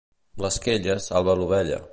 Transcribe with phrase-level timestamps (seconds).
[0.45, 1.83] L'esquella salva l'ovella.